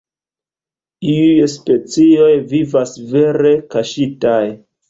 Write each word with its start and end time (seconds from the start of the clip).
Iuj 1.11 1.43
specioj 1.57 2.31
vivas 2.55 2.97
vere 3.15 3.55
kaŝitaj. 3.77 4.45